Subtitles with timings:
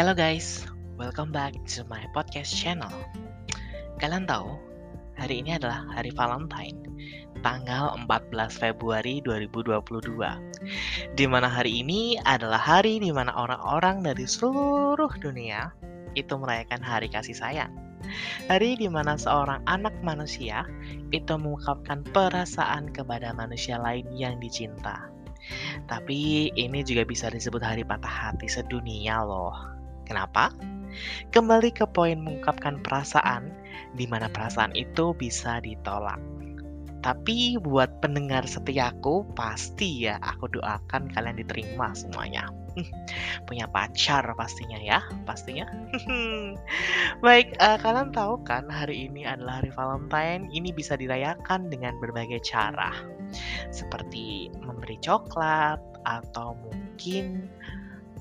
[0.00, 0.64] Hello guys,
[0.96, 2.88] welcome back to my podcast channel.
[4.00, 4.56] Kalian tahu,
[5.20, 6.80] hari ini adalah hari Valentine,
[7.44, 10.24] tanggal 14 Februari 2022.
[11.20, 15.68] Di mana hari ini adalah hari di mana orang-orang dari seluruh dunia
[16.16, 17.76] itu merayakan hari kasih sayang.
[18.48, 20.64] Hari di mana seorang anak manusia
[21.12, 25.12] itu mengungkapkan perasaan kepada manusia lain yang dicinta.
[25.92, 29.79] Tapi ini juga bisa disebut hari patah hati sedunia loh.
[30.10, 30.50] Kenapa?
[31.30, 33.54] Kembali ke poin mengungkapkan perasaan,
[33.94, 36.18] di mana perasaan itu bisa ditolak.
[37.00, 42.50] Tapi buat pendengar setiaku, pasti ya aku doakan kalian diterima semuanya.
[43.48, 45.64] Punya pacar pastinya ya, pastinya.
[47.24, 50.50] Baik, uh, kalian tahu kan hari ini adalah hari Valentine.
[50.52, 52.92] Ini bisa dirayakan dengan berbagai cara.
[53.72, 57.48] Seperti memberi coklat atau mungkin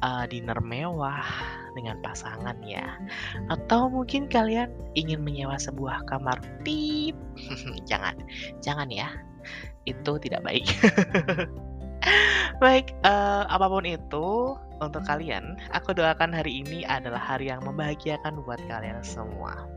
[0.03, 1.23] uh, dinner mewah
[1.75, 2.99] dengan pasangan ya.
[3.51, 7.15] Atau mungkin kalian ingin menyewa sebuah kamar tip.
[7.89, 8.15] jangan,
[8.63, 9.09] jangan ya.
[9.87, 10.67] Itu tidak baik.
[12.63, 18.39] baik, uh, apa pun itu untuk kalian, aku doakan hari ini adalah hari yang membahagiakan
[18.47, 19.67] buat kalian semua.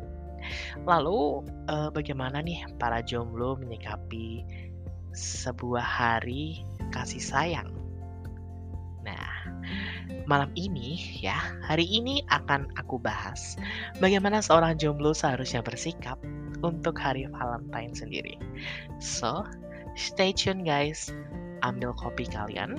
[0.86, 4.42] Lalu, uh, bagaimana nih para jomblo menyikapi
[5.14, 7.81] sebuah hari kasih sayang?
[10.30, 11.34] Malam ini ya,
[11.66, 13.58] hari ini akan aku bahas
[13.98, 16.18] bagaimana seorang jomblo seharusnya bersikap
[16.62, 18.38] untuk hari Valentine sendiri.
[19.02, 19.42] So,
[19.98, 21.10] stay tune guys.
[21.62, 22.78] Ambil kopi kalian,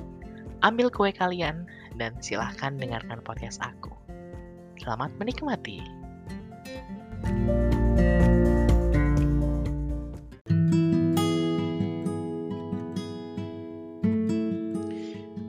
[0.64, 3.96] ambil kue kalian, dan silahkan dengarkan podcast aku.
[4.80, 5.80] Selamat menikmati.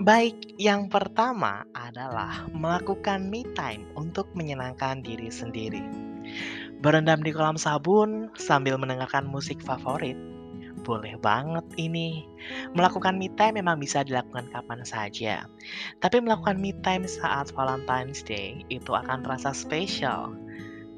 [0.04, 5.80] Baik, yang pertama adalah melakukan me time untuk menyenangkan diri sendiri.
[6.84, 10.12] Berendam di kolam sabun sambil mendengarkan musik favorit.
[10.84, 12.20] Boleh banget ini.
[12.76, 15.48] Melakukan me time memang bisa dilakukan kapan saja.
[16.04, 20.36] Tapi melakukan me time saat Valentine's Day itu akan terasa spesial.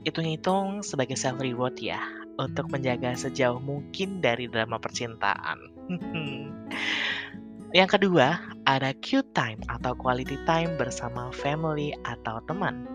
[0.02, 2.02] Hitung-hitung sebagai self reward ya,
[2.42, 5.62] untuk menjaga sejauh mungkin dari drama percintaan.
[7.78, 12.86] Yang kedua, ada Q time atau quality time bersama family atau teman.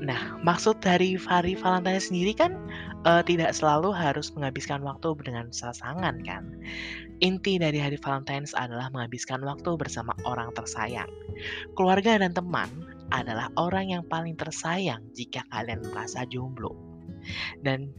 [0.00, 2.56] Nah, maksud dari hari Valentine sendiri kan
[3.04, 6.56] uh, tidak selalu harus menghabiskan waktu dengan pasangan kan.
[7.20, 11.12] Inti dari hari Valentine adalah menghabiskan waktu bersama orang tersayang.
[11.76, 12.72] Keluarga dan teman
[13.12, 16.72] adalah orang yang paling tersayang jika kalian merasa jomblo.
[17.60, 17.92] Dan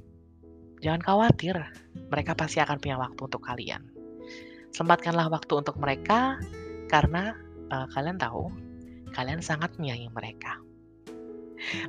[0.82, 1.54] jangan khawatir,
[2.10, 4.01] mereka pasti akan punya waktu untuk kalian.
[4.72, 6.40] Sempatkanlah waktu untuk mereka
[6.88, 7.36] karena
[7.72, 8.52] uh, kalian tahu
[9.12, 10.60] kalian sangat menyayangi mereka.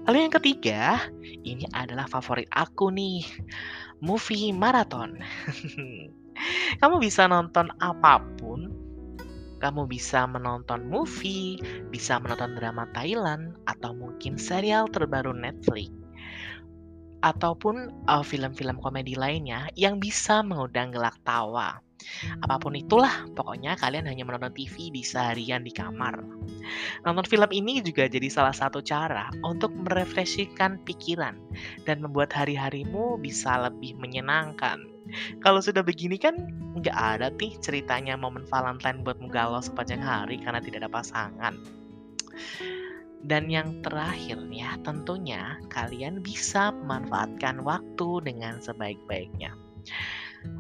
[0.05, 0.81] Lalu yang ketiga,
[1.23, 3.25] ini adalah favorit aku nih,
[4.05, 5.17] movie marathon.
[6.81, 8.69] kamu bisa nonton apa pun,
[9.65, 11.57] kamu bisa menonton movie,
[11.89, 15.89] bisa menonton drama Thailand, atau mungkin serial terbaru Netflix,
[17.23, 21.79] ataupun eh, film-film komedi lainnya yang bisa mengundang gelak tawa.
[22.43, 26.19] Apa pun itulah, pokoknya kalian hanya menonton TV di seharian di kamar.
[27.07, 31.39] Nonton film ini juga jadi salah satu cara untuk merefreshingkan pikiran
[31.87, 34.83] dan membuat hari-harimu bisa lebih menyenangkan.
[35.43, 36.39] Kalau sudah begini kan
[36.79, 41.55] nggak ada nih ceritanya momen Valentine buat galau sepanjang hari karena tidak ada pasangan.
[43.23, 49.55] Dan yang terakhir ya, tentunya kalian bisa memanfaatkan waktu dengan sebaik-baiknya.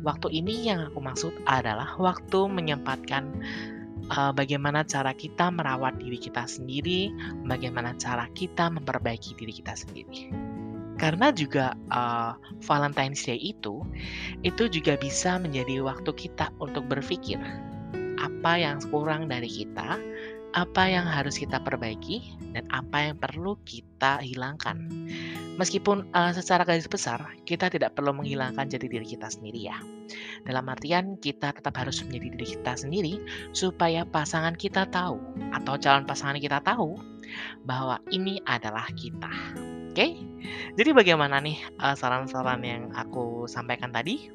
[0.06, 3.34] Waktu ini yang aku maksud adalah waktu menyempatkan
[4.14, 7.10] uh, bagaimana cara kita merawat diri kita sendiri,
[7.46, 10.30] bagaimana cara kita memperbaiki diri kita sendiri.
[11.02, 13.82] Karena juga uh, Valentine's Day itu,
[14.46, 17.42] itu juga bisa menjadi waktu kita untuk berpikir
[18.22, 19.98] apa yang kurang dari kita,
[20.52, 24.84] apa yang harus kita perbaiki, dan apa yang perlu kita hilangkan.
[25.60, 29.76] Meskipun uh, secara garis besar kita tidak perlu menghilangkan jati diri kita sendiri ya.
[30.48, 33.14] Dalam artian kita tetap harus menjadi diri kita sendiri
[33.52, 35.20] supaya pasangan kita tahu
[35.52, 36.96] atau calon pasangan kita tahu
[37.68, 39.32] bahwa ini adalah kita.
[39.92, 39.96] Oke?
[39.96, 40.12] Okay?
[40.72, 44.32] Jadi bagaimana nih saran saran-saran yang aku sampaikan tadi?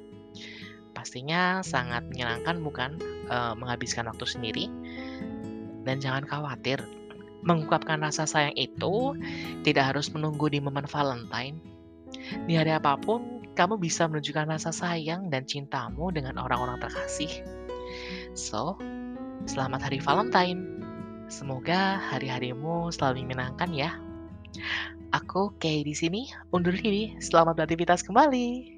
[0.94, 2.92] Pastinya sangat menyenangkan bukan
[3.30, 4.66] uh, menghabiskan waktu sendiri.
[5.88, 6.84] Dan jangan khawatir,
[7.46, 9.14] Mengungkapkan rasa sayang itu
[9.62, 11.62] tidak harus menunggu di momen Valentine.
[12.50, 17.30] Di hari apa pun, kamu bisa menunjukkan rasa sayang dan cintamu dengan orang-orang terkasih.
[18.34, 18.76] So,
[19.46, 20.82] selamat hari Valentine.
[21.30, 23.94] Semoga hari-harimu selalu menyenangkan ya.
[25.14, 27.16] Aku Kay di sini undur diri.
[27.22, 28.77] Selamat beraktivitas kembali.